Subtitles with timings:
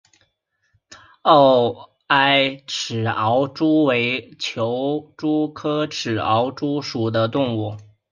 [1.21, 7.77] 螯埃齿螯蛛为球蛛科齿螯蛛属的动物。